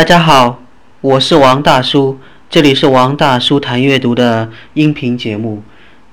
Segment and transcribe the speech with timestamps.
[0.00, 0.62] 大家好，
[1.02, 5.62] 我是王大叔，这里是王大叔谈阅读的音频节目。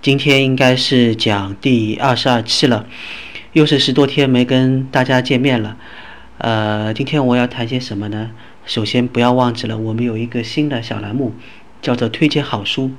[0.02, 2.86] 今天应该是讲第二十二期了，
[3.54, 5.78] 又是十多天没跟大家见面了。
[6.40, 8.32] 呃，今天我要谈些什么呢？
[8.66, 11.32] 首先不要忘记了，我们有一个新的小栏目，
[11.82, 12.92] 叫做推荐好书。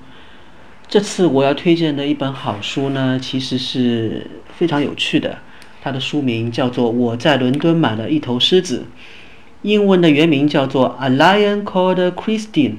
[0.89, 4.27] 这次我要推荐的一本好书呢，其实是
[4.57, 5.36] 非常有趣的，
[5.82, 8.86] 它的书名叫做《我在伦敦买了一头狮子》。
[9.62, 12.70] 英文的原名叫做《A Lion Called Christine》。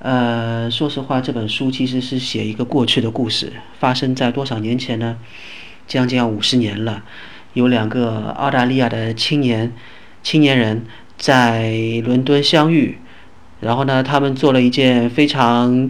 [0.00, 5.16] 呃，说实话，这本书其实是写一个过去的故事，发生在多少年前呢？
[5.86, 7.02] 将近要五十年了。
[7.54, 9.72] 有两个澳大利亚的青年
[10.22, 10.84] 青年人
[11.16, 11.72] 在
[12.04, 12.98] 伦敦相遇，
[13.60, 15.88] 然后呢，他们做了一件非常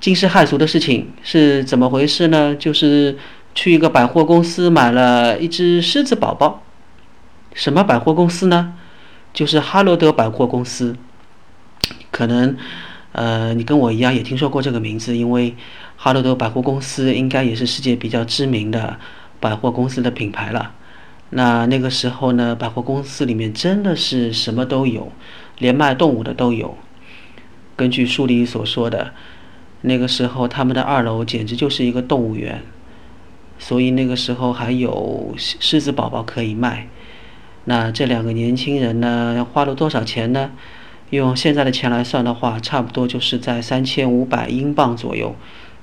[0.00, 2.54] 惊世骇俗的事情，是怎么回事呢？
[2.56, 3.16] 就是
[3.54, 6.62] 去一个百货公司买了一只狮子宝宝。
[7.52, 8.74] 什么百货公司呢？
[9.32, 10.96] 就是哈罗德百货公司。
[12.10, 12.56] 可能，
[13.12, 15.54] 呃，你跟我一样也听说过这个名字，因为
[15.96, 18.98] 哈罗德百货公司应该也是世界比较知名的
[19.40, 20.74] 百货公司的品牌了。
[21.30, 25.12] 那那个时候呢，百货公司里面真的是什么都有，
[25.58, 26.76] 连卖动物的都有。
[27.76, 29.12] 根据书里所说的，
[29.82, 32.62] 那个时候他们的二楼简直就是一个动物园，
[33.58, 36.88] 所以那个时候还有狮子宝宝可以卖。
[37.68, 40.52] 那这两个年轻人呢，花了多少钱呢？
[41.10, 45.36] 用现在的钱来算的话，差不多就是在三千五百英镑左右。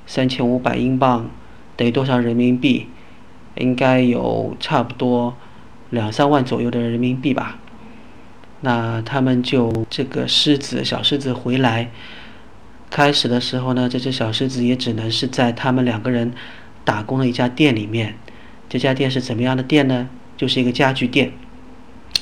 [0.08, 1.30] 三千五百英镑
[1.76, 2.88] 等于多少人民币？
[3.58, 5.36] 应该有差不多
[5.92, 7.60] 两三万左右的人民币吧。
[8.62, 11.92] 那他们就这个狮子小狮子回来，
[12.90, 16.34] 开始的时候呢，这只小狮子也只能是在他们两个人
[16.84, 18.16] 打工的一家店里面。
[18.68, 20.10] 这家店是怎么样的店呢？
[20.36, 21.32] 就是一个家具店。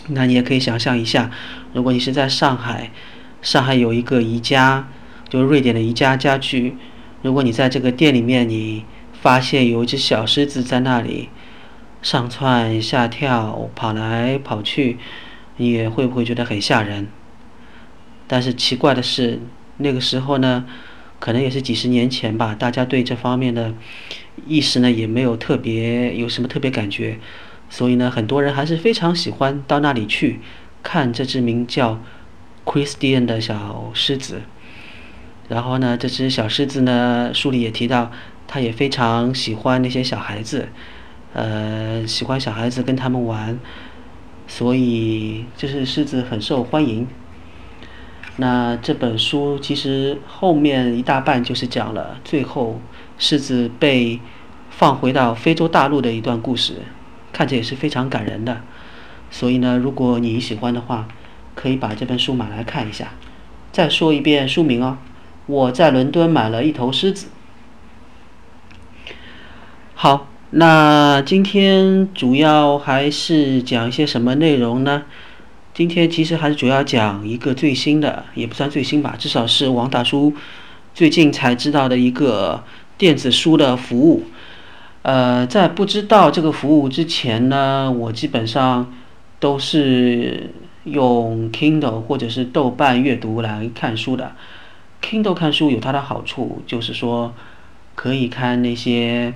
[0.07, 1.31] 那你也可以想象一下，
[1.73, 2.91] 如果你是在上海，
[3.41, 4.89] 上海有一个宜家，
[5.29, 6.75] 就是瑞典的宜家家具，
[7.21, 8.85] 如果你在这个店里面，你
[9.21, 11.29] 发现有一只小狮子在那里
[12.01, 14.97] 上蹿下跳、跑来跑去，
[15.57, 17.07] 你也会不会觉得很吓人？
[18.27, 19.39] 但是奇怪的是，
[19.77, 20.65] 那个时候呢，
[21.19, 23.73] 可能也是几十年前吧，大家对这方面的
[24.45, 27.19] 意识呢也没有特别有什么特别感觉。
[27.75, 30.39] 所以呢，很多人还是非常喜欢到那里去
[30.83, 31.99] 看这只名叫
[32.63, 34.41] Christian 的小狮子。
[35.49, 38.11] 然后呢，这只小狮子呢，书里也提到，
[38.47, 40.69] 它也非常喜欢那些小孩子，
[41.33, 43.57] 呃，喜欢小孩子跟他们玩，
[44.47, 47.07] 所以这只狮子很受欢迎。
[48.37, 52.79] 那这本书其实后面一大半就是讲了最后
[53.17, 54.19] 狮子被
[54.69, 56.75] 放回到非洲大陆的一段故事。
[57.33, 58.61] 看着也是非常感人的，
[59.29, 61.07] 所以呢，如果你喜欢的话，
[61.55, 63.13] 可以把这本书买来看一下。
[63.71, 64.99] 再说一遍书名哦，
[65.47, 67.27] 我在伦敦买了一头狮子。
[69.95, 75.03] 好，那今天主要还是讲一些什么内容呢？
[75.73, 80.31] 今天其实还是主要讲一个最新的，也不算最新吧，至少是王大叔
[80.93, 82.63] 最近才知道的一个
[82.95, 84.25] 电子书的服务。
[85.03, 88.93] 呃，在不知道这个服务之前呢，我基本上
[89.37, 90.49] 都是
[90.85, 94.31] 用 Kindle 或者是豆瓣阅读来看书的。
[95.01, 97.33] Kindle 看书有它的好处，就是说
[97.95, 99.33] 可以看那些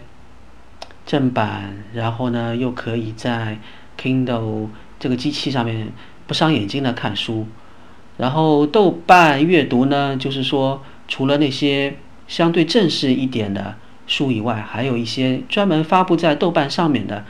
[1.05, 3.59] 正版，然后呢又可以在
[4.01, 5.89] Kindle 这个机器上面
[6.25, 7.45] 不伤眼睛的看书。
[8.15, 13.75] 然后豆瓣阅读呢，就是说除了那些相对正式一点的。
[14.07, 17.23] 书以外，还有一些专门发布在豆瓣上面的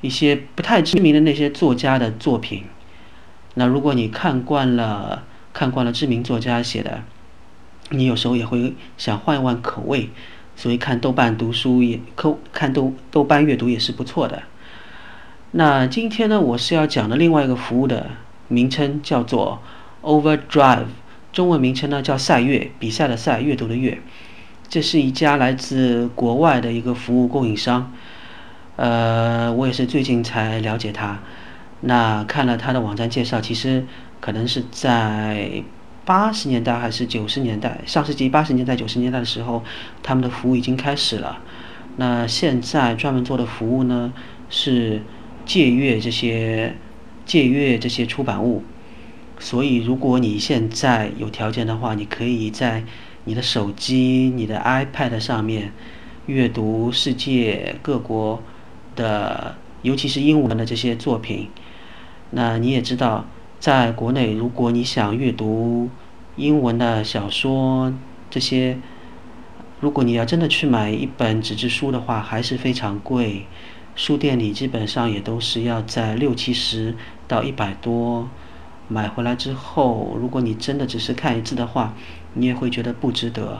[0.00, 2.64] 一些不太知名的那些作家的作品。
[3.54, 7.02] 那如果你看惯了看惯了知名作家写的，
[7.90, 10.10] 你有时候也会想换一换口味，
[10.56, 14.42] 所以看豆瓣读书也看看豆豆瓣阅读也是不错的。
[15.52, 18.10] 那今天呢，我是要讲的另外一个服务的
[18.48, 19.60] 名称叫做
[20.02, 20.86] Overdrive，
[21.32, 24.00] 中文名称呢叫赛阅，比赛的赛，阅读的阅。
[24.68, 27.90] 这是一家来自国外的一个服务供应商，
[28.76, 31.20] 呃，我也是最近才了解他。
[31.80, 33.86] 那看了他的网站介绍，其实
[34.20, 35.62] 可能是在
[36.04, 39.64] 八十年代还是九十年代，上世纪八十年代九十年代的时候，
[40.02, 41.38] 他们的服务已经开始了。
[41.96, 44.12] 那现在专门做的服务呢，
[44.50, 45.00] 是
[45.46, 46.76] 借阅这些
[47.24, 48.62] 借阅这些出版物。
[49.38, 52.84] 所以，如果你现在有条件的话，你可以在。
[53.24, 55.72] 你的手机、你的 iPad 上面
[56.26, 58.42] 阅读世界各国
[58.96, 61.48] 的，尤其是英文的这些作品。
[62.30, 63.26] 那你也知道，
[63.58, 65.88] 在国内，如果你想阅读
[66.36, 67.92] 英文的小说
[68.30, 68.78] 这些，
[69.80, 73.46] 如果你要真的去买一本纸质书的话，还是非常贵。
[73.94, 76.94] 书店里基本上也都是要在六七十
[77.26, 78.28] 到一百多，
[78.88, 81.94] 买回来之后，如果你真的只是看一次的话，
[82.34, 83.58] 你也会觉得不值得。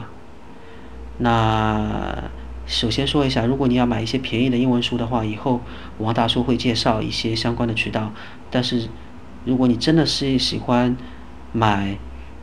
[1.19, 2.23] 那
[2.65, 5.61] 首先说一下，如果你要买一些便宜的英文书的话，以后
[5.99, 8.11] 王大叔会介绍一些相关的渠道。
[8.49, 8.87] 但是，
[9.45, 10.95] 如果你真的是喜欢
[11.51, 11.97] 买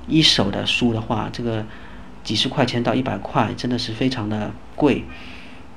[0.09, 1.65] 一手的书的话，这个
[2.23, 5.05] 几十块钱到一百块真的是非常的贵。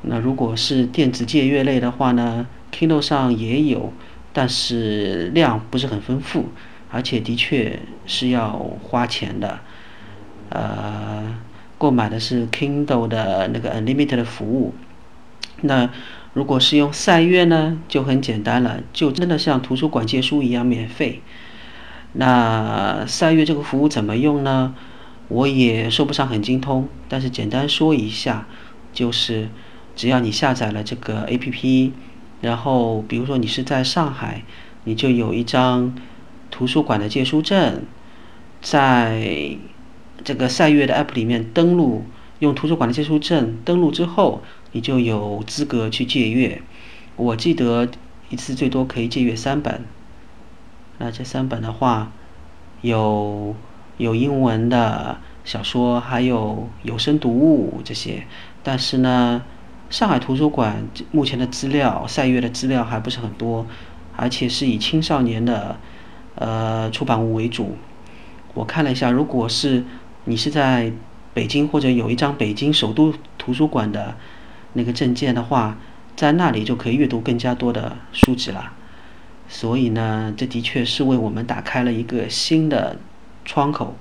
[0.02, 3.92] 那如果是电子借阅类的话呢，Kindle 上也有，
[4.34, 6.46] 但是量不是很丰富，
[6.90, 8.52] 而且的确是要
[8.84, 9.60] 花钱的。
[10.50, 11.36] 呃，
[11.78, 14.74] 购买的是 Kindle 的那个 Unlimited 的服务。
[15.62, 15.90] 那
[16.34, 21.22] 如果是用赛月呢，就很简单了，就真的像图书馆借书一样免费。
[22.14, 24.76] 那赛月这个服务怎么用呢？
[25.28, 28.48] 我也说不上很精通，但是简单说一下，
[28.94, 29.50] 就是。
[29.96, 31.92] 只要你下载了这个 APP，
[32.40, 34.44] 然后比如说你是在上海，
[34.86, 35.94] 你就有一张
[36.60, 37.84] 图书馆的借书证，
[38.62, 39.58] 在
[40.26, 42.04] 这个赛月的 App 里面登录，
[42.40, 44.42] 用图书馆的借书证登录之后，
[44.74, 46.62] 你就有资格去借阅。
[47.16, 47.88] 我记得
[48.28, 49.86] 一次最多可以借阅三本，
[50.98, 52.12] 那这三本的话，
[52.82, 53.56] 有
[53.96, 58.28] 有英文的小说，还有有声读物这些，
[58.62, 59.44] 但是呢。
[59.90, 63.66] 上海图书馆目前的资料，赛月的资料还不是很多，
[64.16, 65.80] 而且是以青少年的
[66.40, 67.78] 呃出版物为主。
[68.56, 69.86] 我看了一下，如果是
[70.26, 70.92] 你是在
[71.36, 74.16] 北京或者有一张北京首都图书馆的
[74.74, 75.78] 那个证件的话，
[76.16, 78.74] 在那里就可以阅读更加多的书籍了。
[79.48, 82.98] 所以呢，这的确是为我们打开了一个新的
[83.46, 83.96] 窗口，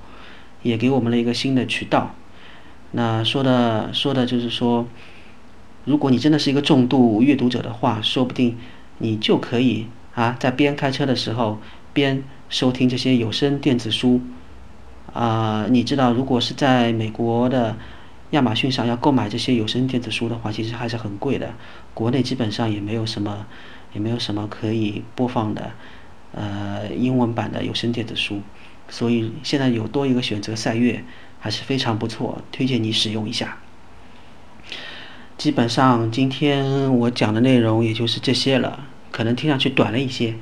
[0.63, 2.15] 也给我们了一个新的渠道。
[2.93, 4.87] 那说的说的就是说。
[5.85, 8.59] 如果你真的是一个重度阅读者的话，说不定
[8.99, 11.59] 你就可以啊，在边开车的时候
[11.99, 14.21] 边收听这些有声电子书。
[15.13, 17.77] 啊，你知道，如果是在美国的
[18.31, 21.55] 亚马逊上要购买这些有声电子书的话，其实还是很贵的。
[21.95, 23.47] 国内基本上也没有什么，
[23.95, 25.73] 也没有什么可以播放的
[26.33, 28.43] 呃英文版的有声电子书。
[28.89, 31.03] 所以现在有多一个选择，赛月
[31.41, 33.59] 还是非常不错，推荐你使用一下。
[35.37, 40.35] 基本上今天我讲的内容也就是这些了，可能听上去短了一些。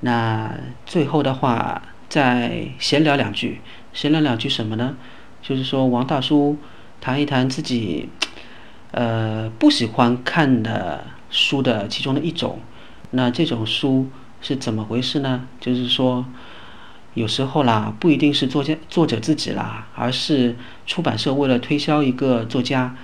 [0.00, 0.52] 那
[0.84, 3.60] 最后的话再闲聊两句，
[3.92, 4.96] 闲聊两句什么呢？
[5.42, 6.56] 就是说王大叔
[7.00, 8.08] 谈一谈自己，
[8.92, 12.60] 呃，不喜欢看的书的其中的一种。
[13.10, 14.08] 那这种书
[14.40, 15.46] 是怎么回事呢？
[15.60, 16.24] 就是说，
[17.14, 20.56] 有时候啦，不一定是作家作者自己啦，而是
[20.86, 22.94] 出版社为了推销一个作家。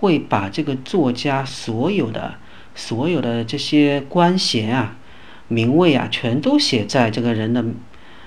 [0.00, 2.34] 会把这个作家所有的、
[2.74, 4.96] 所有的这些官衔啊、
[5.52, 7.64] 名位啊，全都写在这个人的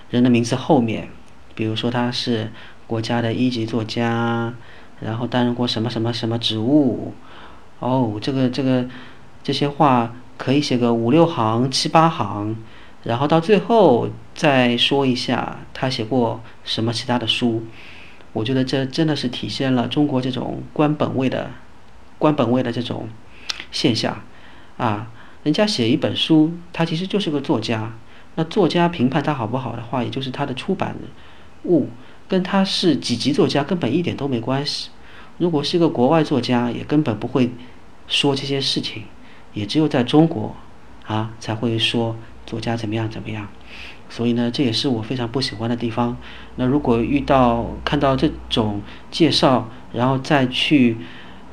[0.09, 1.09] 人的名字后面。
[1.55, 2.51] 比如说他是
[2.85, 4.53] 国家的一级作家，
[4.99, 7.13] 然后担任过什么什么什么职务。
[7.79, 8.85] 哦，这个这个
[9.43, 12.55] 这些话可以写个五六行、七八行，
[13.03, 17.63] 然后到最后再说一下他写过什么其他的书。
[18.33, 21.49] 我觉得这真的是体现了中国这种官本位的。
[22.17, 23.09] 官本位的这种
[23.71, 24.23] 现象，
[24.77, 25.11] 啊，
[25.45, 27.93] 人家写一本书，他其实就是个作家。
[28.33, 30.95] 那作家评判他好不好的话，也就是他的出版
[31.65, 31.87] 物，
[32.27, 34.89] 跟他是几级作家根本一点都没关系。
[35.37, 37.51] 如果是一个国外作家，也根本不会
[38.07, 39.03] 说这些事情，
[39.53, 40.55] 也只有在中国
[41.05, 42.15] 啊才会说
[42.47, 43.47] 作家怎么样怎么样。
[44.09, 46.17] 所以呢，这也是我非常不喜欢的地方。
[46.55, 50.97] 那如果遇到看到这种介绍，然后再去。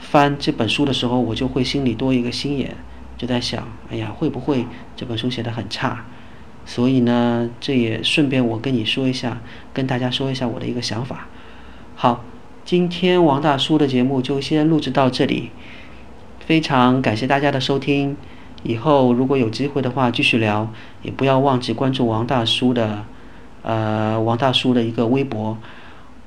[0.02, 2.76] 翻这本书的时候，我就会心里多一个心眼，
[3.22, 6.04] 就在想，哎呀，会不会这本书写的很差？
[6.66, 9.40] 所以呢，这也顺便我跟你说一下，
[9.72, 11.28] 跟大家说一下我的一个想法。
[11.94, 12.24] 好，
[12.64, 15.50] 今天王大叔的节目就先录制到这里，
[16.40, 18.16] 非常感谢大家的收听。
[18.64, 20.68] 以后如果有机会的话，继续聊，
[21.02, 23.04] 也不要忘记关注王大叔的，
[23.62, 25.56] 呃，王大叔的一个微博，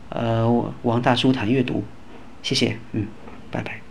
[0.08, 0.50] 呃，
[0.84, 1.84] 王大叔谈阅读，
[2.42, 3.06] 谢谢，嗯。
[3.52, 3.85] 拜拜。